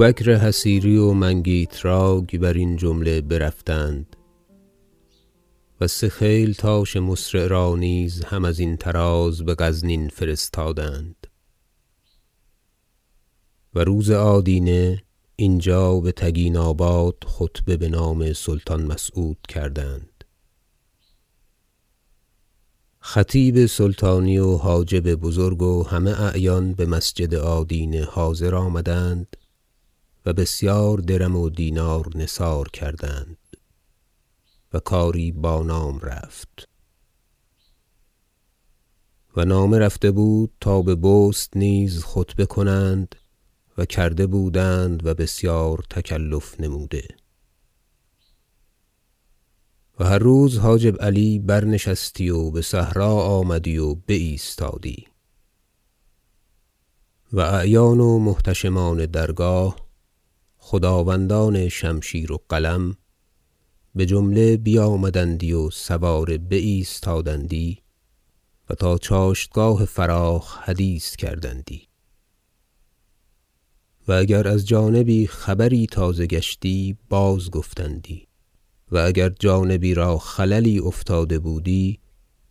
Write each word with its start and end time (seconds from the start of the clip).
بوبکر 0.00 0.30
حصیری 0.36 0.96
و 0.96 1.12
منگیتراک 1.12 2.36
برین 2.36 2.76
جمله 2.76 3.20
برفتند 3.20 4.16
و 5.80 5.86
سه 5.86 6.08
خیلتاش 6.08 6.96
مسرع 6.96 7.46
را 7.46 7.76
نیز 7.76 8.24
هم 8.24 8.44
ازین 8.44 8.76
طراز 8.76 9.44
بغزنین 9.44 10.08
فرستادند 10.08 11.26
و 13.74 13.84
روز 13.84 14.10
آدینه 14.10 15.02
اینجا 15.36 16.00
بتگیناباد 16.00 17.24
خطبه 17.26 17.76
بنام 17.76 18.32
سلطان 18.32 18.82
مسعود 18.82 19.38
کردند. 19.48 20.24
خطیب 23.00 23.66
سلطانی 23.66 24.38
و 24.38 24.56
حاجب 24.56 25.14
بزرگ 25.14 25.62
و 25.62 25.82
همه 25.82 26.20
اعیان 26.20 26.72
بمسجد 26.72 27.34
آدینه 27.34 28.04
حاضر 28.04 28.54
آمدند 28.54 29.36
و 30.26 30.32
بسیار 30.32 30.98
درم 30.98 31.36
و 31.36 31.50
دینار 31.50 32.08
نثار 32.14 32.68
کردند 32.68 33.36
و 34.72 34.80
کاری 34.80 35.32
با 35.32 35.62
نام 35.62 35.98
رفت. 35.98 36.68
و 39.36 39.44
نامه 39.44 39.78
رفته 39.78 40.10
بود 40.10 40.52
تا 40.60 40.82
به 40.82 40.94
بست 40.94 41.56
نیز 41.56 42.04
خطبه 42.04 42.46
کنند 42.46 43.16
و 43.78 43.84
کرده 43.84 44.26
بودند 44.26 45.06
و 45.06 45.14
بسیار 45.14 45.84
تکلف 45.90 46.60
نموده. 46.60 47.08
و 49.98 50.04
هر 50.04 50.18
روز 50.18 50.58
حاجب 50.58 51.02
علی 51.02 51.38
برنشستی 51.38 52.30
و 52.30 52.50
بصحرا 52.50 53.12
آمدی 53.12 53.78
و 53.78 53.94
بایستادی. 53.94 55.06
و 57.32 57.40
اعیان 57.40 58.00
و 58.00 58.18
محتشمان 58.18 59.06
درگاه 59.06 59.89
خداوندان 60.70 61.68
شمشیر 61.68 62.32
و 62.32 62.38
قلم 62.48 62.96
بجمله 63.98 64.56
بیامدندی 64.56 65.52
و 65.52 65.70
سواره 65.70 66.38
بایستادندی 66.38 67.78
و 68.70 68.74
تا 68.74 68.98
چاشتگاه 68.98 69.84
فراخ 69.84 70.58
حدیث 70.58 71.16
کردندی. 71.16 71.88
و 74.08 74.12
اگر 74.12 74.48
از 74.48 74.66
جانبی 74.66 75.26
خبری 75.26 75.86
تازه 75.86 76.26
گشتی 76.26 76.96
بازگفتندی 77.08 78.26
و 78.92 78.98
اگر 78.98 79.28
جانبی 79.28 79.94
را 79.94 80.18
خللی 80.18 80.78
افتاده 80.78 81.38
بودی 81.38 82.00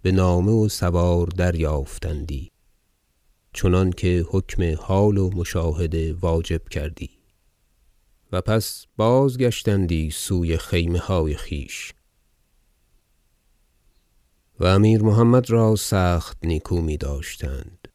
بنامه 0.03 0.51
و 0.51 0.69
سوار 0.69 1.27
دریافتندی. 1.27 2.51
چنانکه 3.53 4.25
حکم 4.29 4.75
حال 4.79 5.17
و 5.17 5.29
مشاهده 5.35 6.13
واجب 6.13 6.69
کردی. 6.69 7.18
و 8.31 8.41
پس 8.41 8.85
بازگشتندی 8.97 10.11
سوی 10.11 10.57
خیمه 10.57 10.99
های 10.99 11.35
خویش 11.35 11.93
و 14.59 14.65
امیر 14.65 15.01
محمد 15.01 15.49
را 15.49 15.75
سخت 15.75 16.37
نیکو 16.45 16.81
میداشتند 16.81 17.87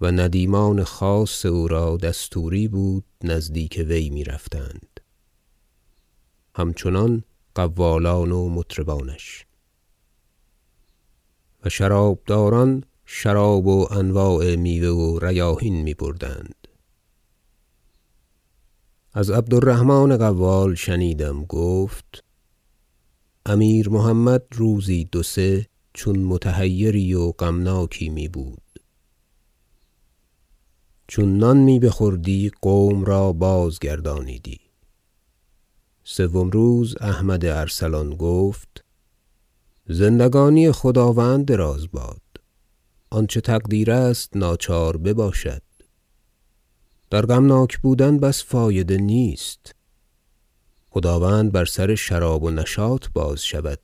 و 0.00 0.10
ندیمان 0.10 0.84
خاص 0.84 1.46
او 1.46 1.68
را 1.68 1.96
دستوری 1.96 2.68
بود 2.68 3.04
نزدیک 3.24 3.84
وی 3.88 4.10
می‌رفتند 4.10 5.00
همچنان 6.54 7.24
قوالان 7.54 8.32
و 8.32 8.48
مطربانش. 8.48 9.46
و 11.64 11.68
شرابداران 11.68 12.84
شراب 13.06 13.66
و 13.66 13.88
انواع 13.92 14.56
میوه 14.56 14.88
و 14.88 15.18
ریاحین 15.18 15.82
می 15.82 15.94
بردند. 15.94 16.61
از 19.14 19.30
عبد 19.30 19.54
الرحمن 19.54 20.16
قوال 20.16 20.74
شنیدم 20.74 21.44
گفت 21.44 22.24
امیر 23.46 23.88
محمد 23.88 24.42
روزی 24.50 25.04
دو 25.04 25.22
سه 25.22 25.66
چون 25.94 26.18
متحیری 26.18 27.14
و 27.14 27.32
غمناکی 27.32 28.08
میبود 28.08 28.62
چون 31.06 31.38
نان 31.38 31.56
می 31.56 31.78
بخوردی 31.78 32.50
قوم 32.62 33.04
را 33.04 33.32
بازگردانیدی. 33.32 34.60
سوم 36.04 36.50
روز 36.50 36.94
احمد 37.00 37.44
ارسلان 37.44 38.10
گفت 38.10 38.84
زندگانی 39.88 40.72
خداوند 40.72 41.46
دراز 41.46 41.90
باد. 41.90 42.20
آنچه 43.10 43.40
تقدیر 43.40 43.90
است 43.90 44.36
ناچار 44.36 44.96
بباشد. 44.96 45.62
در 47.12 47.26
غمناک 47.26 47.78
بودن 47.78 48.18
بس 48.18 48.44
فایده 48.44 48.96
نیست. 48.96 49.74
خداوند 50.90 51.52
بر 51.52 51.64
سر 51.64 51.94
شراب 51.94 52.42
و 52.42 52.50
نشاط 52.50 53.06
بازشود 53.14 53.80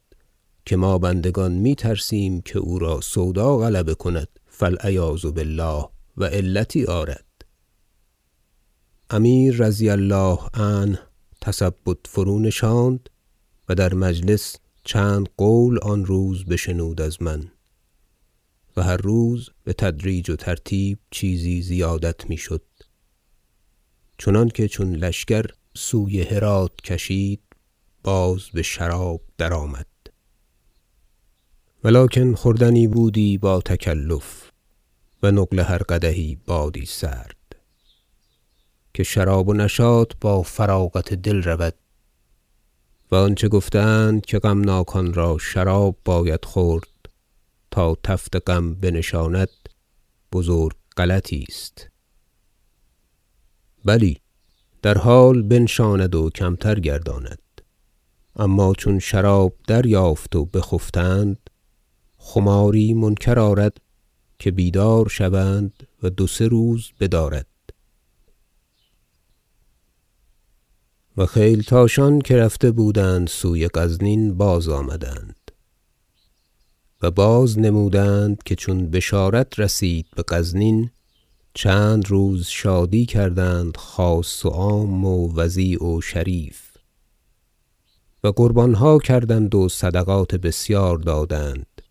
که 0.66 0.76
ما 0.76 0.98
بندگان 0.98 1.52
می 1.52 1.74
ترسیم 1.74 2.40
که 2.40 2.58
او 2.58 2.78
را 2.78 3.00
سودا 3.00 3.58
غلبه 3.58 3.94
کند 3.94 4.28
فالعیاذ 4.46 5.26
بالله 5.26 5.88
و 6.16 6.24
علتی 6.24 6.84
آرد. 6.84 7.24
امیر 9.10 9.56
رضی 9.56 9.90
الله 9.90 10.38
عنه 10.54 10.98
تثبط 11.40 11.98
فرونشاند 12.08 13.10
و 13.68 13.74
در 13.74 13.94
مجلس 13.94 14.56
چند 14.84 15.28
قول 15.36 15.78
آن 15.78 16.04
روز 16.04 16.44
بشنود 16.44 17.00
از 17.00 17.22
من 17.22 17.50
و 18.76 18.82
هر 18.82 18.96
روز 18.96 19.50
بتدریج 19.66 20.30
و 20.30 20.36
ترتیب 20.36 20.98
چیزی 21.10 21.62
زیادت 21.62 22.30
می‌شد 22.30 22.62
چنانکه 24.18 24.68
چون 24.68 24.94
لشکر 24.94 25.44
سوی 25.74 26.22
هرات 26.22 26.76
کشید 26.76 27.40
باز 28.02 28.50
بشراب 28.54 29.20
درآمد. 29.38 29.86
ولکن 31.84 32.34
خوردنی 32.34 32.86
بودی 32.86 33.38
با 33.38 33.60
تکلف 33.60 34.52
و 35.22 35.30
نقل 35.30 35.58
هر 35.58 35.78
قدحی 35.78 36.38
بادی 36.46 36.86
سرد. 36.86 37.36
که 38.94 39.02
شراب 39.02 39.48
و 39.48 39.54
نشاط 39.54 40.12
با 40.20 40.42
فراغت 40.42 41.14
دل 41.14 41.42
رود 41.42 41.74
و 43.10 43.14
آنچه 43.14 43.48
گفته 43.48 43.78
اند 43.78 44.26
که 44.26 44.38
غمناکان 44.38 45.14
را 45.14 45.38
شراب 45.38 45.96
باید 46.04 46.44
خورد 46.44 46.88
تا 47.70 47.96
تفت 48.02 48.50
غم 48.50 48.74
بنشاند 48.74 49.48
بزرگ 50.32 50.76
غلطی 50.96 51.44
است. 51.48 51.87
بلی 53.84 54.20
در 54.82 54.98
حال 54.98 55.42
بنشاند 55.42 56.14
و 56.14 56.30
کمتر 56.30 56.80
گرداند. 56.80 57.38
اما 58.36 58.74
چون 58.74 58.98
شراب 58.98 59.54
دریافت 59.66 60.36
و 60.36 60.44
بخفتند 60.44 61.50
خماری 62.16 62.94
منکر 62.94 63.38
آرد 63.38 63.76
که 64.38 64.50
بیدار 64.50 65.08
شوند 65.08 65.86
و 66.02 66.10
دو 66.10 66.26
سه 66.26 66.48
روز 66.48 66.90
بدارد. 67.00 67.46
و 71.16 71.26
خیلتاشان 71.26 72.20
که 72.20 72.36
رفته 72.36 72.70
بودند 72.70 73.28
سوی 73.28 73.68
غزنین 73.74 74.34
بازآمدند 74.34 75.50
و 77.02 77.10
بازنمودند 77.10 78.42
که 78.42 78.54
چون 78.54 78.90
بشارت 78.90 79.60
رسید 79.60 80.06
بغزنین 80.16 80.90
چند 81.54 82.08
روز 82.08 82.46
شادی 82.46 83.06
کردند 83.06 83.76
خاص 83.76 84.44
و 84.44 84.48
عام 84.48 85.04
و 85.04 85.34
وضیع 85.34 85.84
و 85.84 86.00
شریف 86.00 86.68
و 88.24 88.28
قربانها 88.28 88.98
کردند 88.98 89.54
و 89.54 89.68
صدقات 89.68 90.34
بسیار 90.34 90.98
دادند 90.98 91.82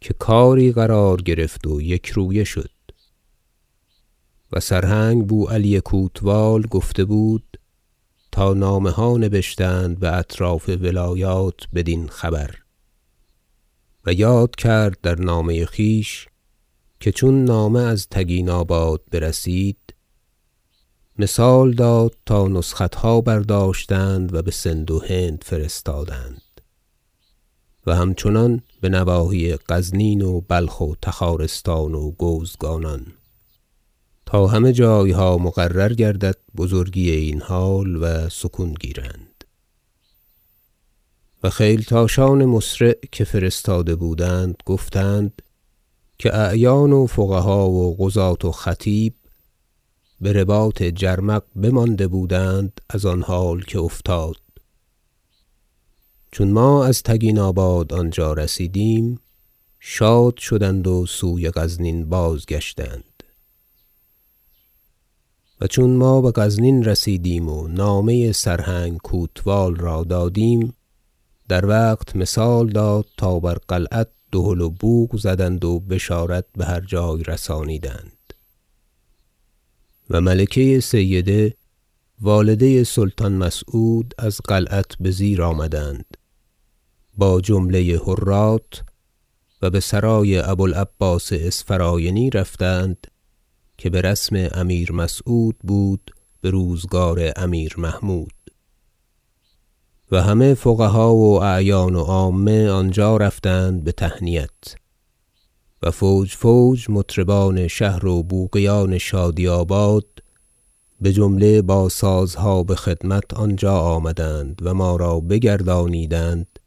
که 0.00 0.14
کاری 0.14 0.72
قرار 0.72 1.22
گرفت 1.22 1.66
و 1.66 1.80
یکرویه 1.80 2.44
شد 2.44 2.70
و 4.52 4.60
سرهنگ 4.60 5.26
بو 5.26 5.44
علی 5.48 5.80
کوتوال 5.80 6.62
گفته 6.62 7.04
بود 7.04 7.58
تا 8.32 8.54
نامه 8.54 8.90
ها 8.90 9.16
نبشتند 9.16 10.00
باطراف 10.00 10.68
ولایات 10.68 11.68
بدین 11.74 12.08
خبر 12.08 12.54
و 14.06 14.12
یاد 14.12 14.56
کرد 14.56 15.00
در 15.00 15.14
نامه 15.14 15.66
خویش 15.66 16.28
که 17.02 17.12
چون 17.12 17.44
نامه 17.44 17.80
از 17.80 18.08
تگیناباد 18.08 19.00
برسید 19.10 19.94
مثال 21.18 21.72
داد 21.72 22.16
تا 22.26 22.48
نسختها 22.48 23.20
برداشتند 23.20 24.34
و 24.34 24.42
بسند 24.42 24.90
و 24.90 25.00
هند 25.00 25.44
فرستادند. 25.46 26.60
و 27.86 27.96
همچنان 27.96 28.62
بنواحی 28.80 29.56
غزنین 29.68 30.22
و 30.22 30.40
بلخ 30.40 30.80
و 30.80 30.94
تخارستان 31.02 31.94
و 31.94 32.10
گوزگانان. 32.10 33.06
تا 34.26 34.46
همه 34.46 34.72
جایها 34.72 35.38
مقرر 35.38 35.92
گردد 35.92 36.36
بزرگی 36.56 37.10
این 37.10 37.42
حال 37.42 37.96
و 37.96 38.28
سکون 38.28 38.74
گیرند. 38.74 39.44
و 41.42 41.50
خیلتاشان 41.50 42.44
مسرع 42.44 42.98
که 43.12 43.24
فرستاده 43.24 43.94
بودند 43.94 44.56
گفتند 44.66 45.42
که 46.22 46.36
اعیان 46.36 46.92
و 46.92 47.06
فقها 47.06 47.70
و 47.70 47.96
قضاة 47.96 48.38
و 48.44 48.50
خطیب 48.50 49.14
برباط 50.20 50.82
جرمق 50.82 51.42
بمانده 51.56 52.08
بودند 52.08 52.80
از 52.90 53.06
آن 53.06 53.22
حال 53.22 53.62
که 53.62 53.78
افتاد. 53.78 54.36
چون 56.32 56.50
ما 56.50 56.84
از 56.84 57.02
تگیناباد 57.02 57.92
آنجا 57.92 58.32
رسیدیم 58.32 59.20
شاد 59.80 60.36
شدند 60.36 60.86
و 60.86 61.06
سوی 61.06 61.50
غزنین 61.50 62.08
بازگشتند. 62.08 63.22
و 65.60 65.66
چون 65.66 65.90
ما 65.90 66.20
بغزنین 66.20 66.84
رسیدیم 66.84 67.48
و 67.48 67.68
نامه 67.68 68.32
سرهنگ 68.32 68.98
کوتوال 68.98 69.76
را 69.76 70.04
دادیم 70.04 70.74
در 71.48 71.66
وقت 71.66 72.16
مثال 72.16 72.70
داد 72.70 73.06
تا 73.16 73.40
بر 73.40 73.58
قلعت 73.68 74.08
دهل 74.32 74.60
و 74.60 74.70
بوق 74.70 75.16
زدند 75.16 75.64
و 75.64 75.80
بشارت 75.80 76.44
بهر 76.56 76.80
جای 76.80 77.22
رسانیدند. 77.22 78.34
و 80.10 80.20
ملکه 80.20 80.80
سیده 80.80 81.54
والده 82.20 82.84
سلطان 82.84 83.32
مسعود 83.32 84.14
از 84.18 84.40
قلعت 84.44 84.98
بزیر 85.02 85.42
آمدند. 85.42 86.16
با 87.16 87.40
جمله 87.40 88.00
حرات 88.06 88.84
و 89.62 89.70
بسرای 89.70 90.38
ابو 90.38 90.62
العباس 90.62 91.32
اسفراینی 91.32 92.30
رفتند 92.30 93.06
که 93.78 93.90
برسم 93.90 94.48
امیر 94.52 94.92
مسعود 94.92 95.58
بود 95.58 96.10
بروزگار 96.42 97.32
امیر 97.36 97.74
محمود. 97.78 98.41
و 100.12 100.22
همه 100.22 100.54
فقها 100.54 101.14
و 101.14 101.42
اعیان 101.42 101.94
و 101.94 102.00
عامه 102.00 102.70
آنجا 102.70 103.16
رفتند 103.16 103.84
بتهنیت 103.84 104.74
و 105.82 105.90
فوج 105.90 106.34
فوج 106.34 106.86
مطربان 106.90 107.68
شهر 107.68 108.06
و 108.06 108.22
بوقیان 108.22 108.98
شادیاباد 108.98 110.06
بجمله 111.02 111.62
با 111.62 111.88
سازها 111.88 112.62
بخدمت 112.62 113.34
آنجا 113.34 113.78
آمدند 113.78 114.58
و 114.62 114.74
ما 114.74 114.96
را 114.96 115.20
بگردانیدند 115.20 116.58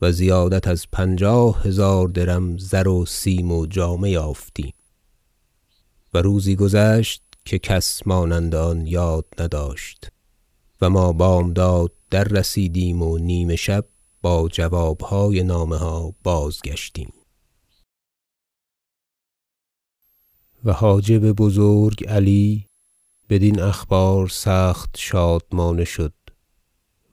و 0.00 0.12
زیادت 0.12 0.68
از 0.68 0.86
پنجاه 0.92 1.62
هزار 1.62 2.08
درم 2.08 2.58
زر 2.58 2.88
و 2.88 3.06
سیم 3.06 3.52
و 3.52 3.66
جامه 3.66 4.10
یافتیم. 4.10 4.72
و 6.14 6.18
روزی 6.18 6.56
گذشت 6.56 7.22
که 7.44 7.58
کس 7.58 8.06
مانند 8.06 8.54
آن 8.54 8.86
یاد 8.86 9.26
نداشت. 9.38 10.10
و 10.82 10.90
ما 10.90 11.12
بامداد 11.12 11.92
دررسیدیم 12.10 13.02
و 13.02 13.18
نیمه 13.18 13.56
شب 13.56 13.84
با 14.22 14.48
جوابهای 14.48 15.42
نامه 15.42 15.76
ها 15.76 16.14
بازگشتیم. 16.22 17.12
و 20.64 20.72
حاجب 20.72 21.32
بزرگ 21.32 22.08
علی 22.08 22.66
بدین 23.30 23.60
اخبار 23.60 24.28
سخت 24.28 24.96
شادمانه 24.98 25.84
شد 25.84 26.14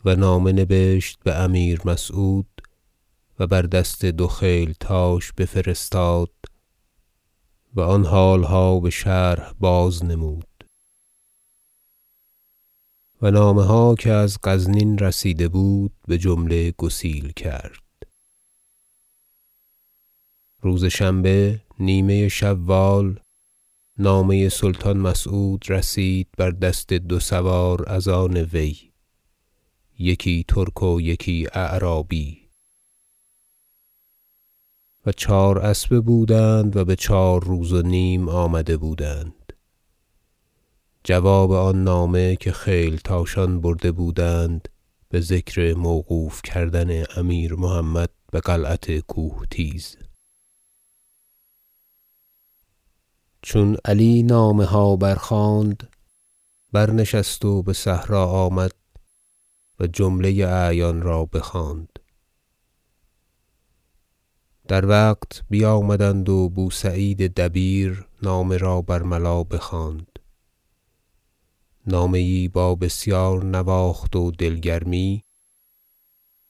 و 0.05 0.15
نامه 0.15 0.51
نبشت 0.51 1.19
بامیر 1.25 1.81
مسعود 1.85 2.61
و 3.39 3.47
بر 3.47 3.61
دست 3.61 4.05
دو 4.05 4.27
خیلتاش 4.27 5.33
بفرستاد 5.33 6.31
و 7.75 7.81
آن 7.81 8.05
حالها 8.05 8.79
بشرح 8.79 9.53
بازنمود 9.59 10.48
و 13.21 13.31
نامه 13.31 13.63
ها 13.63 13.95
که 13.95 14.11
از 14.11 14.37
غزنین 14.43 14.97
رسیده 14.97 15.47
بود 15.47 15.91
بجمله 16.09 16.71
گسیل 16.71 17.31
کرد. 17.31 17.79
روز 20.61 20.85
شنبه 20.85 21.61
نیمه 21.79 22.27
شوال 22.27 23.19
نامه 23.97 24.49
سلطان 24.49 24.97
مسعود 24.97 25.65
رسید 25.69 26.27
بر 26.37 26.51
دست 26.51 26.93
دو 26.93 27.19
سوار 27.19 27.89
از 27.89 28.07
آن 28.07 28.37
وی 28.37 28.75
یکی 29.99 30.45
ترک 30.47 30.83
و 30.83 31.01
یکی 31.01 31.47
اعرابی. 31.53 32.49
و 35.05 35.11
چهار 35.11 35.59
اسبه 35.59 35.99
بودند 35.99 36.77
و 36.77 36.85
بچهار 36.85 37.43
روز 37.43 37.73
و 37.73 37.81
نیم 37.81 38.29
آمده 38.29 38.77
بودند. 38.77 39.38
جواب 41.03 41.51
آن 41.51 41.83
نامه 41.83 42.35
که 42.35 42.51
خیلتاشان 42.51 43.61
برده 43.61 43.91
بودند 43.91 44.69
بذکر 45.11 45.73
موقوف 45.73 46.41
کردن 46.41 47.03
امیر 47.15 47.53
محمد 47.53 48.09
بقلعت 48.33 48.99
کوهتیز 48.99 49.97
چون 53.41 53.77
علی 53.85 54.23
نامه 54.23 54.65
ها 54.65 54.95
برخواند 54.95 55.89
برنشست 56.71 57.45
و 57.45 57.61
بصحرا 57.61 58.25
آمد 58.25 58.71
و 59.79 59.87
جمله 59.87 60.45
اعیان 60.47 61.01
را 61.01 61.25
بخواند. 61.25 61.99
در 64.67 64.85
وقت 64.85 65.43
بیامدند 65.49 66.29
و 66.29 66.49
بوسعید 66.49 67.33
دبیر 67.33 68.07
نامه 68.21 68.57
را 68.57 68.81
برملا 68.81 69.43
بخواند. 69.43 70.18
نامه 71.91 72.21
یی 72.21 72.47
با 72.47 72.75
بسیار 72.75 73.45
نواخت 73.45 74.15
و 74.15 74.31
دل 74.31 74.55
گرمی 74.55 75.23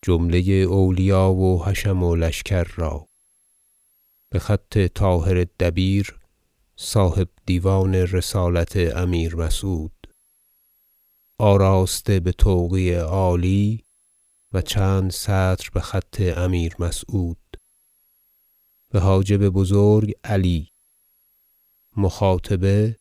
جمله 0.02 0.40
اولیا 0.52 1.32
و 1.32 1.66
حشم 1.66 2.04
و 2.04 2.16
لشکر 2.16 2.64
را. 2.64 3.08
بخط 4.32 4.78
طاهر 4.88 5.46
دبیر 5.60 6.20
صاحب 6.76 7.30
دیوان 7.46 7.96
رسالت 7.96 8.78
امیر 8.78 9.36
مسعود. 9.36 10.08
آراسته 11.38 12.20
بتوقیع 12.20 13.00
عالی 13.00 13.84
و 14.54 14.62
چند 14.62 15.12
سطر 15.12 15.70
بخط 15.76 16.22
امیر 16.38 16.76
مسعود. 16.80 17.58
بحاجب 18.92 19.50
بزرگ 19.50 20.14
علی. 20.24 20.72
مخاطبه 21.98 23.00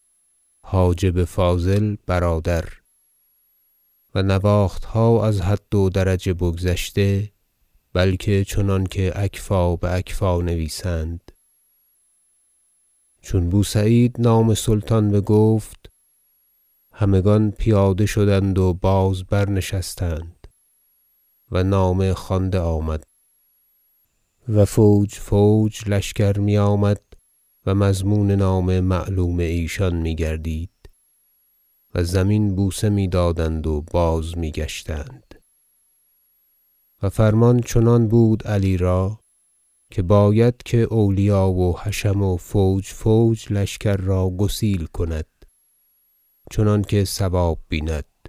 حاجب 0.71 1.25
فاضل 1.25 1.97
برادر. 2.07 2.69
و 4.15 4.23
نواختها 4.23 5.27
از 5.27 5.41
حد 5.41 5.75
و 5.75 5.91
درجه 5.91 6.35
بگذشته 6.35 7.33
بلکه 7.93 8.45
چنانکه 8.45 9.13
اکفاء 9.15 9.77
باکفاء 9.77 10.41
نویسند. 10.41 11.33
چون 13.23 13.49
بوسعید 13.49 14.17
نام 14.19 14.55
سلطان 14.55 15.11
بگفت 15.11 15.91
همگان 16.93 17.51
پیاده 17.51 18.07
شدند 18.07 18.59
و 18.59 18.75
باز 18.75 19.25
برنشستند 19.25 20.47
و 21.51 21.63
نامه 21.63 22.15
خوانده 22.15 22.61
آمد. 22.61 23.05
و 24.49 24.65
فوج 24.65 25.15
فوج 25.15 25.89
لشکر 25.89 26.39
میآمد. 26.39 27.08
و 27.69 27.75
مضمون 27.75 28.31
نامه 28.31 28.81
معلوم 28.81 29.39
ایشان 29.39 29.97
میگردید 29.97 30.71
و 31.95 32.05
زمین 32.05 32.55
بوسه 32.55 32.89
می‌دادند 32.89 33.67
و 33.67 33.81
باز 33.91 34.39
میگشتند. 34.39 35.35
و 37.03 37.09
فرمان 37.09 37.61
چنان 37.61 38.09
بود 38.09 38.47
علی 38.47 38.77
را 38.77 39.21
که 39.91 40.03
باید 40.03 40.55
که 40.65 40.79
اولیا 40.79 41.49
و 41.49 41.79
حشم 41.79 42.23
و 42.23 42.37
فوج 42.37 42.85
فوج 42.85 43.53
لشکر 43.53 43.97
را 43.97 44.31
گسیل 44.31 44.87
کند 44.87 45.27
چنانکه 46.51 47.05
صواب 47.05 47.59
بیند. 47.69 48.29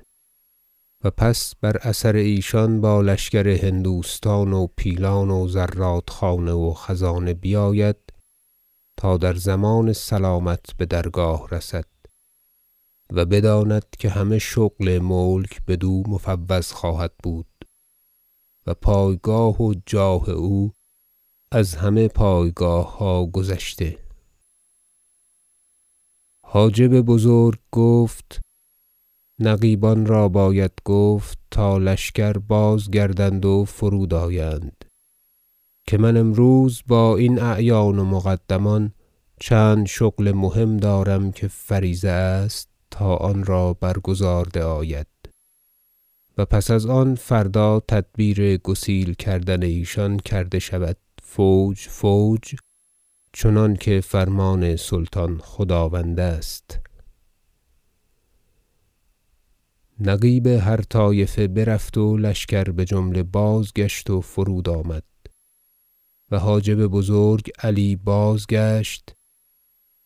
و 1.03 1.09
پس 1.09 1.53
بر 1.61 1.77
اثر 1.77 2.15
ایشان 2.15 2.81
با 2.81 3.01
لشکر 3.01 3.47
هندوستان 3.47 4.53
و 4.53 4.67
پیلان 4.77 5.29
و 5.29 5.47
زرادخانه 5.47 6.51
و 6.51 6.73
خزانه 6.73 7.33
بیاید 7.33 8.08
تا 8.99 9.17
در 9.17 9.35
ضمان 9.35 9.93
سلامت 9.93 10.65
بدرگاه 10.79 11.47
رسد 11.51 11.85
و 13.09 13.25
بداند 13.25 13.85
که 13.99 14.09
همه 14.09 14.39
شغل 14.39 14.99
ملک 14.99 15.65
بدو 15.65 16.03
مفوض 16.07 16.71
خواهد 16.71 17.13
بود 17.23 17.65
و 18.67 18.73
پایگاه 18.73 19.61
و 19.61 19.73
جاه 19.85 20.29
او 20.29 20.73
از 21.51 21.75
همه 21.75 22.07
پایگاهها 22.07 23.25
گذشته. 23.25 23.99
حاجب 26.45 27.01
بزرگ 27.01 27.59
گفت 27.71 28.39
نقیبان 29.39 30.05
را 30.05 30.29
باید 30.29 30.71
گفت 30.85 31.39
تا 31.51 31.77
لشکر 31.77 32.33
بازگردند 32.33 33.45
و 33.45 33.65
فرود 33.65 34.13
آیند. 34.13 34.88
که 35.89 35.97
من 35.97 36.17
امروز 36.17 36.83
با 36.87 37.17
این 37.17 37.41
اعیان 37.41 37.99
و 37.99 38.05
مقدمان 38.05 38.93
چند 39.39 39.85
شغل 39.85 40.31
مهم 40.31 40.77
دارم 40.77 41.31
که 41.31 41.47
فریضه 41.47 42.09
است 42.09 42.69
تا 42.91 43.15
آن 43.15 43.45
را 43.45 43.73
برگزارده 43.73 44.63
آید. 44.63 45.07
و 46.37 46.45
پس 46.45 46.71
از 46.71 46.85
آن 46.85 47.15
فردا 47.15 47.79
تدبیر 47.79 48.57
گسیل 48.57 49.13
کردن 49.13 49.63
ایشان 49.63 50.17
کرده 50.17 50.59
شود 50.59 50.97
فوج 51.23 51.77
فوج 51.77 52.55
چنانکه 53.33 54.01
فرمان 54.01 54.75
سلطان 54.75 55.37
خداوند 55.37 56.19
است. 56.19 56.79
نقیب 59.99 60.47
هر 60.47 60.81
طایفه 60.81 61.47
برفت 61.47 61.97
و 61.97 62.17
لشکر 62.17 62.63
بجمله 62.63 63.23
بازگشت 63.23 64.09
و 64.09 64.21
فرود 64.21 64.69
آمد. 64.69 65.03
و 66.31 66.39
حاجب 66.39 66.87
بزرگ 66.87 67.51
علی 67.59 67.95
بازگشت 67.95 69.15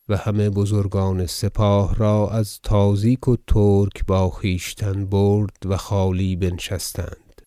و 0.08 0.16
همه 0.16 0.50
بزرگان 0.50 1.26
سپاه 1.26 1.94
را 1.94 2.30
از 2.30 2.60
تازیک 2.62 3.28
و 3.28 3.36
ترک 3.46 4.06
با 4.06 4.30
خویشتن 4.30 5.06
برد 5.06 5.66
و 5.66 5.76
خالی 5.76 6.36
بنشستند. 6.36 7.42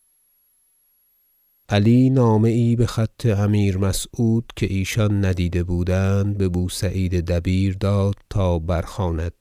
علی 1.69 2.09
نامه 2.09 2.51
یی 2.51 2.75
بخط 2.75 3.25
امیر 3.25 3.77
مسعود 3.77 4.51
که 4.55 4.65
ایشان 4.65 5.25
ندیده 5.25 5.63
بودند 5.63 6.37
ببو 6.37 6.69
سعید 6.69 7.25
دبیر 7.25 7.77
داد 7.77 8.15
تا 8.29 8.59
برخواند. 8.59 9.33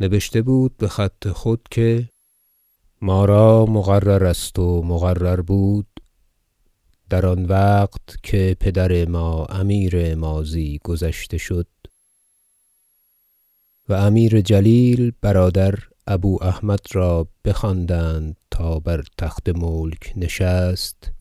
نبشته 0.00 0.42
بود 0.42 0.76
بخط 0.76 1.28
خود 1.28 1.68
که 1.70 2.08
ما 3.00 3.24
را 3.24 3.66
مقرر 3.66 4.24
است 4.24 4.58
و 4.58 4.82
مقرر 4.82 5.40
بود 5.40 5.93
در 7.14 7.26
آن 7.26 7.44
وقت 7.44 8.22
که 8.22 8.56
پدر 8.60 9.04
ما 9.08 9.44
امیر 9.44 10.14
ماضی 10.14 10.80
گذشته 10.84 11.38
شد 11.38 11.66
و 13.88 13.94
امیر 13.94 14.40
جلیل 14.40 15.12
برادر 15.20 15.74
ابو 16.06 16.38
احمد 16.42 16.80
را 16.92 17.28
بخواندند 17.44 18.36
تا 18.50 18.80
بر 18.80 19.04
تخت 19.18 19.48
ملک 19.48 20.12
نشست 20.16 21.12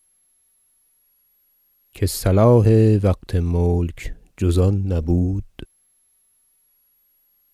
که 1.93 2.05
صلاح 2.05 2.97
وقت 3.03 3.35
ملک 3.35 4.13
جز 4.37 4.59
آن 4.59 4.87
نبود 4.87 5.67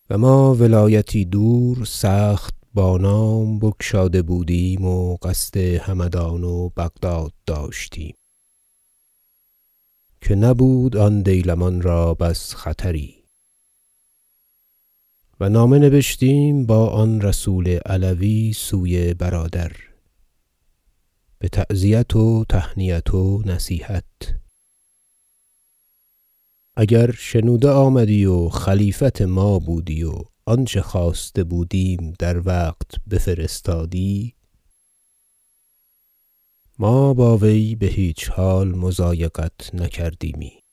و 0.10 0.18
ما 0.18 0.56
ولایتی 0.56 1.26
دور 1.26 1.86
سخت 1.86 2.56
با 2.74 2.98
نام 2.98 3.60
بگشاده 3.60 4.22
بودیم 4.22 4.86
و 4.86 5.18
قصد 5.18 5.58
همدان 5.58 6.44
و 6.44 6.70
بغداد 6.70 7.34
داشتیم. 7.46 8.19
که 10.22 10.36
نبود 10.36 10.98
آن 10.98 11.22
دیلمان 11.22 11.82
را 11.82 12.14
بس 12.14 12.56
خطری. 12.56 13.16
و 15.40 15.50
نامه 15.50 15.80
نبشتیم 15.80 16.66
با 16.66 16.90
آن 16.90 17.22
رسول 17.22 17.80
علوی 17.86 18.54
سوی 18.54 19.14
برادر. 19.14 19.72
بتعزیت 21.42 22.16
و 22.16 22.46
تهنیت 22.50 23.14
و 23.14 23.42
نصیحت. 23.46 24.06
اگر 26.76 27.12
شنوده 27.12 27.70
آمدی 27.70 28.26
و 28.26 28.50
خلیفت 28.50 29.22
ما 29.22 29.60
بودی 29.60 30.04
و 30.04 30.14
آنچه 30.46 30.82
خواسته 30.82 31.44
بودیم 31.44 32.14
در 32.20 32.48
وقت 32.48 32.92
بفرستادی 33.12 34.36
ما 36.82 37.14
با 37.14 37.38
وی 37.38 37.76
بهیچ 37.76 38.30
حال 38.30 38.68
مضایقت 38.68 39.76
نکردیمی. 39.76 40.64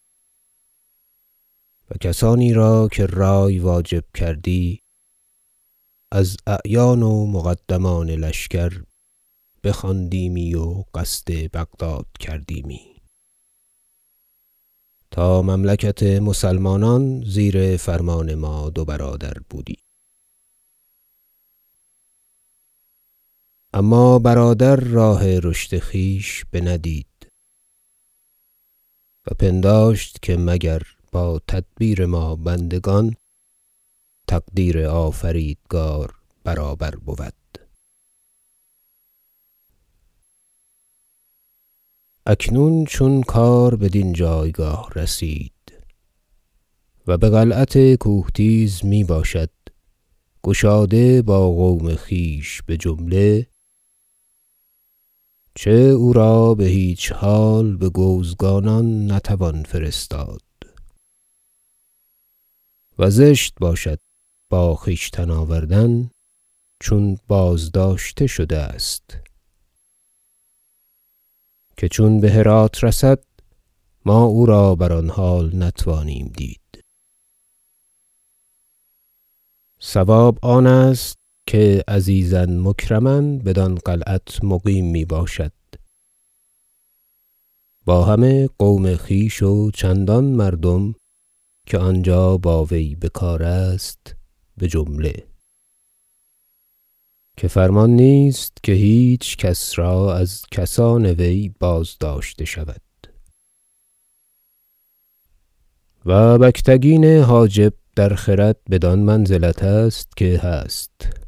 و 1.91 1.95
کسانی 2.01 2.53
را 2.53 2.89
که 2.93 3.07
رأی 3.07 3.59
واجب 3.59 4.05
کردی 4.15 4.81
از 6.13 6.37
اعیان 6.47 7.03
و 7.03 7.27
مقدمان 7.27 8.11
لشکر 8.11 8.83
بخواندیمی 9.65 10.55
و 10.55 10.85
قصد 10.95 11.33
بغداد 11.53 12.07
کردیمی. 12.21 13.03
تا 15.11 15.43
مملکت 15.43 16.03
مسلمانان 16.03 17.25
زیر 17.25 17.77
فرمان 17.77 18.35
ما 18.35 18.71
دو 18.71 18.85
برادر 18.85 19.35
بودی. 19.51 19.86
اما 23.77 24.19
برادر 24.19 24.77
راه 24.77 25.39
رشد 25.39 25.79
خویش 25.79 26.45
بندید 26.53 27.27
و 29.27 29.35
پنداشت 29.35 30.23
که 30.23 30.37
مگر 30.37 30.83
با 31.13 31.41
تدبیر 31.49 32.07
ما 32.07 32.37
بندگان 32.37 33.17
تقدیر 34.29 34.87
آفریدگار 34.87 36.15
برابر 36.45 36.91
بود. 36.91 37.59
اکنون 42.27 42.85
چون 42.85 43.23
کار 43.23 43.77
بدین 43.77 44.13
جایگاه 44.13 44.91
رسید 44.95 45.73
و 47.07 47.19
بقلعت 47.19 47.95
کوهتیز 47.95 48.85
می 48.85 49.05
باشد 49.05 49.51
گشاده 50.43 51.23
با 51.23 51.51
قوم 51.51 51.95
خویش 51.95 52.63
بجمله 52.69 53.47
چه 55.59 55.71
او 55.71 56.13
را 56.13 56.55
بهیچ 56.55 57.13
حال 57.13 57.77
بگوزگانان 57.77 59.13
نتوان 59.13 59.63
فرستاد. 59.63 60.43
و 62.99 63.11
زشت 63.11 63.55
باشد 63.61 63.99
با 64.51 64.75
خویشتن 64.75 65.31
آوردن 65.31 66.11
چون 66.81 67.19
بازداشته 67.29 68.27
شده 68.27 68.59
است. 68.59 69.17
که 71.77 71.89
چون 71.89 72.21
بهرات 72.21 72.85
رسد 72.85 73.25
ما 74.05 74.25
او 74.25 74.47
را 74.47 74.75
بر 74.75 74.93
آن 74.93 75.11
حال 75.11 75.57
نتوانیم 75.63 76.33
دید. 76.37 76.85
صواب 79.79 80.39
آن 80.43 80.67
است 80.67 81.26
که 81.47 81.85
عزیزا 81.89 82.47
مکرما 82.49 83.21
بدان 83.21 83.75
قلعت 83.75 84.45
مقیم 84.45 84.91
می 84.91 85.05
باشد. 85.05 85.53
با 87.85 88.05
همه 88.05 88.49
قوم 88.59 88.97
خویش 88.97 89.43
و 89.43 89.71
چندان 89.71 90.25
مردم 90.25 90.95
که 91.67 91.79
آنجا 91.79 92.37
با 92.37 92.65
وی 92.65 92.95
بکار 92.95 93.43
است 93.43 94.17
بجمله 94.61 95.27
که 97.37 97.49
فرمان 97.49 97.91
نیست 97.91 98.53
که 98.63 98.73
هیچ 98.73 99.37
کس 99.37 99.79
را 99.79 100.15
از 100.17 100.43
کسان 100.51 101.07
وی 101.07 101.55
بازداشته 101.61 102.45
شود. 102.45 102.81
و 106.07 106.39
بگتگین 106.39 107.05
حاجب 107.05 107.73
در 107.97 108.15
خرد 108.15 108.57
بدان 108.71 108.99
منزلت 108.99 109.63
است 109.63 110.17
که 110.17 110.39
هست. 110.39 111.26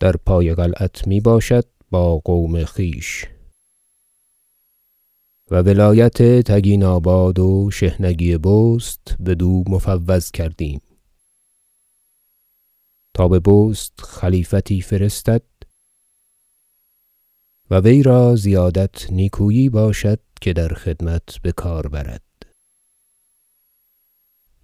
در 0.00 0.16
پای 0.16 0.54
قلعت 0.54 1.06
می 1.06 1.20
باشد 1.20 1.64
با 1.90 2.18
قوم 2.18 2.64
خویش. 2.64 3.26
و 5.50 5.62
ولایت 5.62 6.22
تگیناباد 6.22 7.38
و 7.38 7.70
شحنگی 7.70 8.38
بست 8.38 9.16
بدو 9.26 9.64
مفوض 9.68 10.30
کردیم. 10.30 10.80
تا 13.14 13.28
به 13.28 13.40
بست 13.40 14.00
خلیفتی 14.00 14.80
فرستد 14.80 15.42
و 17.70 17.80
وی 17.80 18.02
را 18.02 18.36
زیادت 18.36 19.12
نیکویی 19.12 19.68
باشد 19.68 20.20
که 20.40 20.52
در 20.52 20.68
خدمت 20.68 21.42
بکار 21.44 21.88
برد. 21.88 22.22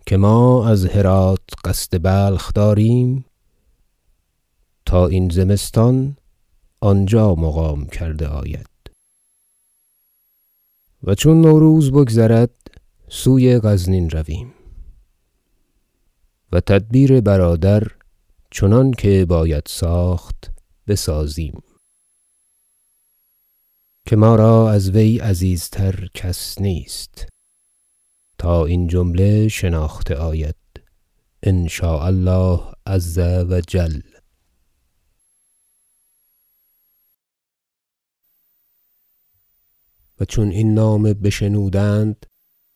که 0.06 0.16
ما 0.16 0.68
از 0.68 0.86
هرات 0.86 1.40
قصد 1.64 2.02
بلخ 2.02 2.52
داریم 2.54 3.24
تا 4.86 5.06
این 5.06 5.28
زمستان 5.28 6.16
آنجا 6.80 7.34
مقام 7.34 7.86
کرده 7.86 8.26
آید. 8.26 8.66
و 11.02 11.14
چون 11.14 11.40
نوروز 11.40 11.90
بگذرد 11.92 12.50
سوی 13.08 13.58
غزنین 13.58 14.10
رویم. 14.10 14.54
و 16.52 16.60
تدبیر 16.60 17.20
برادر 17.20 17.82
چنانکه 18.50 19.24
باید 19.28 19.62
ساخت 19.66 20.50
بسازیم. 20.86 21.62
که 24.06 24.16
ما 24.16 24.36
را 24.36 24.70
از 24.70 24.90
وی 24.90 25.18
عزیزتر 25.18 26.08
کس 26.14 26.60
نیست. 26.60 27.26
تا 28.38 28.66
این 28.66 28.86
جمله 28.86 29.48
شناخته 29.48 30.14
آید 30.14 30.56
ان 31.42 31.68
شاء 31.68 32.06
الله 32.06 32.60
عز 32.86 33.18
و 33.18 33.60
جل. 33.60 34.00
و 40.20 40.24
چون 40.24 40.50
این 40.50 40.74
نامه 40.74 41.14
بشنودند 41.14 42.26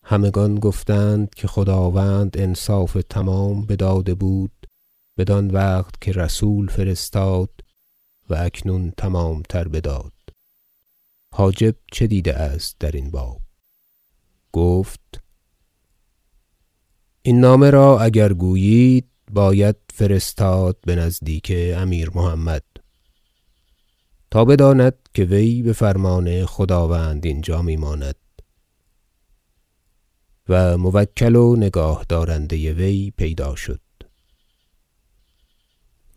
همگان 0.05 0.55
گفتند 0.55 1.35
که 1.35 1.47
خداوند 1.47 2.39
انصاف 2.39 2.97
تمام 3.11 3.67
بداده 3.67 4.15
بود 4.15 4.67
بدان 5.19 5.51
وقت 5.51 6.01
که 6.01 6.13
رسول 6.13 6.69
فرستاد 6.69 7.51
و 8.31 8.35
اکنون 8.35 8.93
تمامتر 8.97 9.69
بداد. 9.69 10.13
حاجب 11.35 11.75
چه 11.93 12.07
دیده 12.07 12.35
است 12.35 12.77
درین 12.81 13.11
باب؟ 13.11 13.41
گفت 14.53 15.23
این 17.23 17.41
نامه 17.41 17.71
را 17.71 18.01
اگر 18.01 18.33
گویید 18.33 19.09
باید 19.33 19.77
فرستاد 19.95 20.79
بنزدیک 20.87 21.53
امیر 21.77 22.11
محمد. 22.15 22.65
تا 24.31 24.45
بداند 24.45 24.95
که 25.15 25.25
وی 25.25 25.63
بفرمان 25.63 26.47
خداوند 26.47 27.27
اینجا 27.27 27.63
میماند. 27.63 28.15
و 30.49 30.79
موکل 30.79 31.37
و 31.37 31.57
نگاه 31.57 32.07
دارنده 32.09 32.73
وی 32.73 33.13
پیدا 33.17 33.55
شد. 33.55 33.81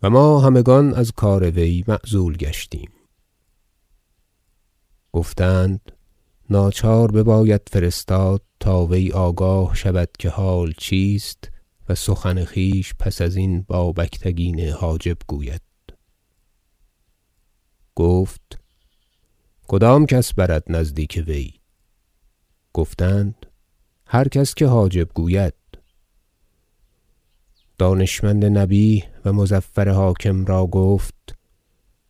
و 0.02 0.10
ما 0.10 0.40
همگان 0.40 0.94
از 0.94 1.12
کار 1.12 1.50
وی 1.50 1.84
معزول 1.88 2.36
گشتیم. 2.36 2.90
گفتند 5.12 5.92
ناچار 6.50 7.12
بباید 7.12 7.60
فرستاد 7.70 8.42
تا 8.60 8.86
وی 8.86 9.12
آگاه 9.12 9.74
شود 9.74 10.08
که 10.18 10.28
حال 10.28 10.72
چیست 10.78 11.50
و 11.88 11.94
سخن 11.94 12.44
خویش 12.44 12.94
پس 12.94 13.20
ازین 13.20 13.62
با 13.62 13.92
بگتگین 13.92 14.60
حاجب 14.60 15.16
گوید. 15.26 15.71
گفت 17.94 18.58
کدام 19.68 20.06
کس 20.06 20.34
برد 20.34 20.64
نزدیک 20.68 21.24
وی؟ 21.26 21.52
گفتند 22.72 23.46
هر 24.06 24.28
کس 24.28 24.54
که 24.54 24.66
حاجب 24.66 25.08
گوید. 25.14 25.54
دانشمند 27.78 28.44
نبیه 28.44 29.04
و 29.24 29.32
مظفر 29.32 29.88
حاکم 29.88 30.44
را 30.44 30.66
گفت 30.66 31.38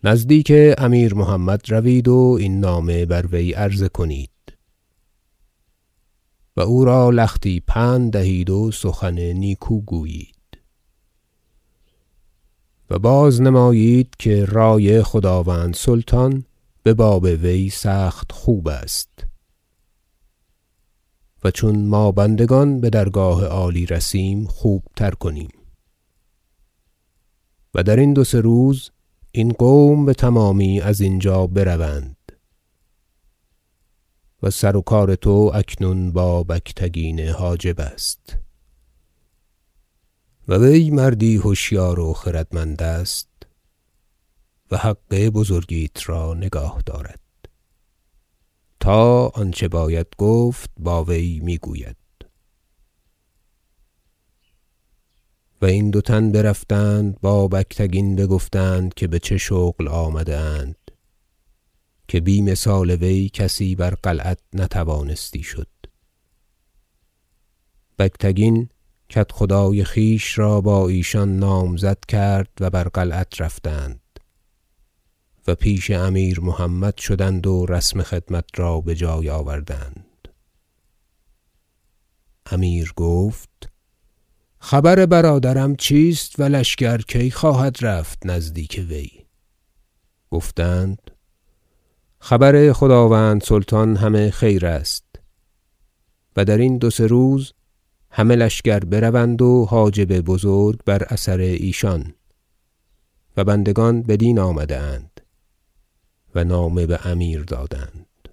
نزدیک 0.05 0.53
امیر 0.79 1.15
محمد 1.15 1.73
روید 1.73 2.09
و 2.09 2.37
این 2.41 2.61
نامه 2.61 3.07
بر 3.07 3.27
وی 3.27 3.53
عرضه 3.53 3.89
کنید. 3.89 4.31
و 6.57 6.61
او 6.61 6.85
را 6.85 7.11
لختی 7.11 7.61
پند 7.61 8.13
دهید 8.13 8.51
و 8.51 8.71
سخن 8.71 9.19
نیکو 9.19 9.81
گویید. 9.81 10.42
و 12.93 12.99
بازنمایید 12.99 14.15
که 14.19 14.45
رای 14.45 15.03
خداوند 15.03 15.75
سلطان 15.75 16.45
بباب 16.85 17.25
وی 17.25 17.71
سخت 17.71 18.33
خوب 18.33 18.69
است. 18.69 19.27
و 21.45 21.51
چون 21.51 21.87
ما 21.87 22.13
بندگان 22.13 22.81
بدرگاه 22.81 23.45
عالی 23.45 23.87
رسیم 23.87 24.47
خوبتر 24.47 25.11
کنیم. 25.11 25.49
و 27.75 27.83
درین 27.83 28.13
دو 28.13 28.25
سه 28.25 28.41
روز 28.41 28.91
این 29.31 29.53
قوم 29.53 30.07
بتمامی 30.07 30.81
از 30.81 31.01
اینجا 31.01 31.47
بروند. 31.47 32.17
و 34.43 34.51
سر 34.51 34.77
و 34.77 34.81
کار 34.81 35.15
تو 35.15 35.51
اکنون 35.55 36.13
با 36.13 36.43
بگتگین 36.43 37.21
حاجب 37.21 37.81
است. 37.81 38.39
و 40.49 40.55
وی 40.55 40.91
مردی 40.91 41.41
هشیار 41.45 42.01
و 42.01 42.13
خردمند 42.13 42.83
است 42.83 43.29
و 44.71 44.77
حق 44.77 45.29
بزرگیت 45.29 46.09
را 46.09 46.35
نگاه 46.35 46.83
دارد. 46.87 47.21
تا 48.81 49.29
آنچه 49.29 49.69
باید 49.69 50.07
گفت 50.19 50.71
با 50.77 51.05
وی 51.05 51.41
می‌گوید. 51.41 51.97
و 55.63 55.67
این 55.67 55.91
دو 55.91 56.01
تن 56.01 56.33
برفتند 56.33 57.21
با 57.21 57.49
بگتگین 57.49 58.17
بگفتند 58.17 58.95
که 58.95 59.09
بچه 59.09 59.39
شغل 59.39 59.89
آمده 59.89 60.37
اند 60.39 60.91
که 62.09 62.21
بی 62.21 62.43
مثال 62.43 62.91
وی 62.91 63.29
کسی 63.29 63.75
بر 63.75 63.95
قلعت 63.95 64.39
نتوانستی 64.53 65.43
شد. 65.43 65.69
بگتگین 67.99 68.69
کدخدای 69.15 69.85
خویش 69.85 70.39
را 70.39 70.61
با 70.61 70.89
ایشان 70.89 71.39
نامزد 71.39 71.99
کرد 72.09 72.49
و 72.61 72.71
بر 72.71 72.85
قلعت 72.85 73.41
رفتند. 73.41 74.01
و 75.47 75.55
پیش 75.55 75.91
امیر 75.91 76.41
محمد 76.41 76.97
شدند 76.97 77.47
و 77.47 77.67
رسم 77.67 78.03
خدمت 78.03 78.45
را 78.57 78.81
بجای 78.81 79.31
آوردند. 79.31 80.29
امیر 82.51 82.93
گفت 82.97 83.69
خبر 84.59 85.07
برادرم 85.07 85.77
چیست 85.77 86.41
و 86.41 86.43
لشکر 86.43 86.99
کی 86.99 87.31
خواهد 87.31 87.77
رفت 87.81 88.27
نزدیک 88.27 88.87
وی؟ 88.89 89.11
گفتند 90.31 91.11
خبر 92.19 92.73
خداوند 92.73 93.43
سلطان 93.43 93.97
همه 93.97 94.31
خیر 94.31 94.67
است. 94.67 95.05
و 96.37 96.45
درین 96.45 96.79
دو 96.79 96.91
سه 96.91 97.07
روز 97.07 97.53
همه 98.15 98.37
لشکر 98.37 98.79
بروند 98.79 99.43
و 99.43 99.65
حاجب 99.65 100.21
بزرگ 100.21 100.81
بر 100.85 101.03
اثر 101.03 101.39
ایشان 101.39 102.15
و 103.37 103.45
بندگان 103.45 104.03
بدین 104.03 104.39
آمده 104.39 104.79
اند 104.79 105.21
و 106.35 106.45
نامه 106.45 106.87
بامیر 106.87 107.43
دادند. 107.43 108.29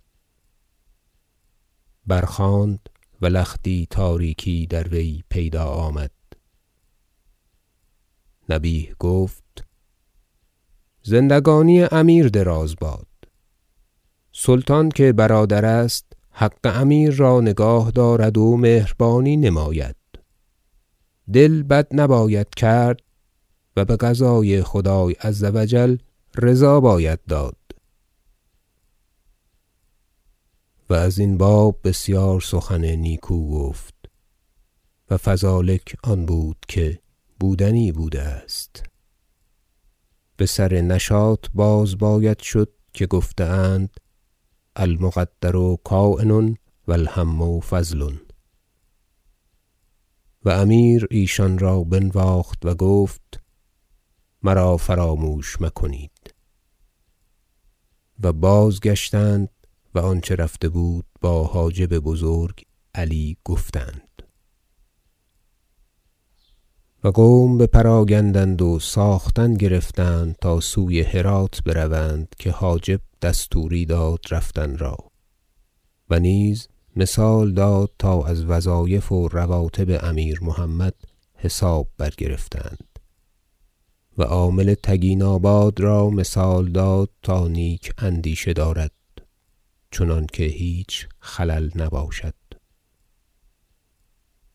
برخواند 2.07 2.89
و 3.21 3.25
لختی 3.25 3.87
تاریکی 3.89 4.67
در 4.67 4.87
وی 4.87 5.23
پیدا 5.29 5.65
آمد. 5.65 6.11
نبیه 8.49 8.95
گفت 8.99 9.65
زندگانی 11.03 11.83
امیر 11.83 12.27
دراز 12.27 12.75
باد. 12.75 13.07
سلطان 14.31 14.89
که 14.89 15.13
برادر 15.13 15.65
است 15.65 16.08
حق 16.41 16.59
امیر 16.63 17.11
را 17.11 17.41
نگاه 17.41 17.91
دارد 17.91 18.37
و 18.37 18.57
مهربانی 18.57 19.37
نماید. 19.37 19.95
دل 21.33 21.63
بد 21.63 21.87
نباید 21.91 22.49
کرد 22.55 23.01
و 23.75 23.85
بقضای 23.85 24.63
خدای 24.63 25.13
عز 25.13 25.43
و 25.43 25.65
جل 25.65 25.97
رضا 26.37 26.79
باید 26.79 27.19
داد. 27.25 27.57
و 30.89 30.93
ازین 30.93 31.37
باب 31.37 31.79
بسیار 31.83 32.41
سخن 32.41 32.85
نیکو 32.85 33.49
گفت 33.49 33.95
و 35.09 35.17
فذلک 35.17 35.95
آن 36.03 36.25
بود 36.25 36.57
که 36.67 36.99
بودنی 37.39 37.91
بوده 37.91 38.21
است. 38.21 38.83
بسر 40.39 40.81
نشاط 40.81 41.47
باز 41.53 41.97
باید 41.97 42.39
شد 42.39 42.73
که 42.93 43.05
گفته 43.05 43.43
اند 43.43 43.89
المقدر 44.75 45.75
کاین 45.83 46.57
و 46.87 46.91
الهم 46.91 47.59
فضل. 47.59 48.15
و 50.45 50.49
امیر 50.49 51.07
ایشان 51.11 51.59
را 51.59 51.83
بنواخت 51.83 52.65
و 52.65 52.75
گفت 52.75 53.43
مرا 54.43 54.77
فراموش 54.77 55.61
مکنید. 55.61 56.33
و 58.23 58.33
بازگشتند 58.33 59.49
و 59.95 59.99
آنچه 59.99 60.35
رفته 60.35 60.69
بود 60.69 61.05
با 61.21 61.43
حاجب 61.43 61.99
بزرگ 61.99 62.65
علی 62.95 63.37
گفتند. 63.45 64.08
و 67.03 67.07
قوم 67.07 67.57
بپراگندند 67.57 68.61
و 68.61 68.79
ساختن 68.79 69.53
گرفتند 69.53 70.35
تا 70.41 70.59
سوی 70.59 71.01
هرات 71.01 71.63
بروند 71.63 72.35
که 72.39 72.51
حاجب 72.51 73.01
دستوری 73.21 73.85
داد 73.85 74.19
رفتن 74.31 74.77
را 74.77 74.97
و 76.09 76.19
نیز 76.19 76.67
مثال 76.95 77.51
داد 77.51 77.91
تا 77.99 78.23
از 78.23 78.45
وظایف 78.45 79.11
و 79.11 79.27
رواتب 79.27 80.05
امیر 80.05 80.39
محمد 80.41 80.93
حساب 81.35 81.87
برگرفتند 81.97 82.99
و 84.17 84.23
عامل 84.23 84.73
تگیناباد 84.83 85.79
را 85.79 86.09
مثال 86.09 86.71
داد 86.71 87.09
تا 87.23 87.47
نیک 87.47 87.93
اندیشه 87.97 88.53
دارد 88.53 88.91
چنانکه 89.91 90.43
هیچ 90.43 91.07
خلل 91.19 91.69
نباشد. 91.75 92.38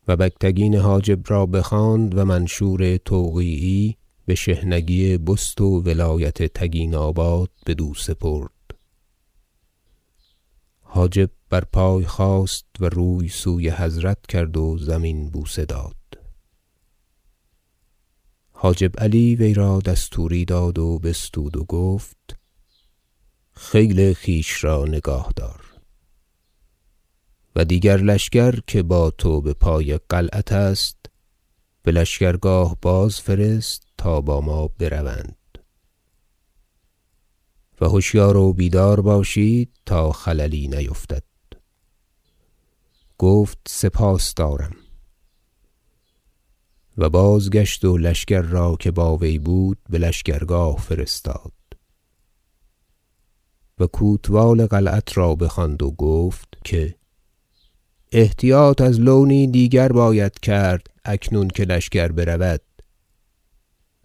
و 0.08 0.16
بگتگین 0.16 0.74
حاجب 0.74 1.20
را 1.26 1.46
بخواند 1.46 2.18
و 2.18 2.24
منشور 2.24 2.96
توقیعی 2.96 3.96
بشحنگی 4.28 5.18
بست 5.18 5.60
و 5.60 5.80
ولایت 5.80 6.42
تگیناباد 6.42 7.50
بدو 7.66 7.94
سپرد. 7.94 8.50
حاجب 10.80 11.30
بر 11.50 11.64
پای 11.64 12.04
خاست 12.04 12.66
و 12.80 12.88
روی 12.88 13.28
سوی 13.28 13.70
حضرت 13.70 14.26
کرد 14.26 14.56
و 14.56 14.78
زمین 14.78 15.30
بوسه 15.30 15.64
داد. 15.64 15.94
حاجب 18.50 19.00
علی 19.00 19.36
وی 19.36 19.54
را 19.54 19.80
دستوری 19.80 20.44
داد 20.44 20.78
و 20.78 20.98
بستود 20.98 21.56
و 21.56 21.64
گفت 21.64 22.36
خیل 23.52 24.12
خویش 24.14 24.64
را 24.64 24.84
نگاه 24.84 25.32
دار. 25.36 25.73
و 27.56 27.64
دیگر 27.64 27.96
لشکر 27.96 28.60
که 28.66 28.82
با 28.82 29.10
تو 29.10 29.40
بپای 29.40 29.98
قلعت 30.08 30.52
است 30.52 30.96
بلشکرگاه 31.82 32.76
بازفرست 32.82 33.86
تا 33.98 34.20
با 34.20 34.40
ما 34.40 34.68
بروند. 34.68 35.36
و 37.80 37.88
هشیار 37.88 38.36
و 38.36 38.52
بیدار 38.52 39.00
باشید 39.00 39.72
تا 39.86 40.12
خللی 40.12 40.68
نیفتد. 40.68 41.22
گفت 43.18 43.58
سپاس 43.68 44.34
دارم. 44.34 44.76
و 46.98 47.10
بازگشت 47.10 47.84
و 47.84 47.98
لشکر 47.98 48.42
را 48.42 48.76
که 48.76 48.90
با 48.90 49.16
وی 49.16 49.38
بود 49.38 49.78
بلشکرگاه 49.90 50.76
فرستاد. 50.76 51.52
و 53.78 53.86
کوتوال 53.86 54.66
قلعت 54.66 55.18
را 55.18 55.34
بخواند 55.34 55.82
و 55.82 55.90
گفت 55.90 56.48
که 56.64 56.94
احتیاط 58.16 58.80
از 58.80 59.00
لونی 59.00 59.46
دیگر 59.46 59.88
باید 59.88 60.40
کرد 60.40 60.86
اکنون 61.04 61.48
که 61.48 61.64
لشکر 61.64 62.08
برود. 62.08 62.60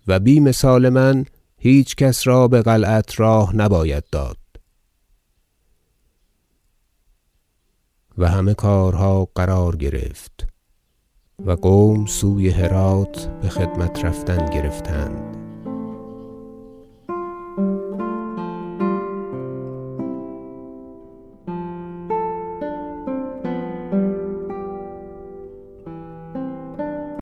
و 0.07 0.19
بی 0.19 0.39
مثال 0.39 0.89
من 0.89 1.25
هیچ 1.57 1.95
کس 1.95 2.27
را 2.27 2.47
بقلعت 2.47 3.19
راه 3.19 3.55
نباید 3.55 4.03
داد. 4.11 4.37
و 8.17 8.27
همه 8.27 8.53
کارها 8.53 9.27
قرار 9.35 9.75
گرفت 9.75 10.47
و 11.45 11.51
قوم 11.51 12.05
سوی 12.05 12.49
هرات 12.49 13.27
بخدمت 13.43 14.05
رفتن 14.05 14.45
گرفتند. 14.45 15.48